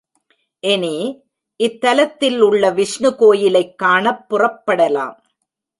இனி, 0.59 1.21
இத்தலத்தில் 1.63 2.39
உள்ள 2.39 2.69
விஷ்ணு 2.69 3.15
கோயிலைக் 3.15 3.77
காணப் 3.77 4.25
புறப்படலாம். 4.29 5.17